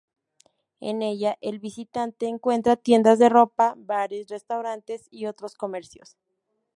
[0.79, 6.17] En ella, el visitante encuentra tiendas de ropa, bares, restaurantes y otros comercios.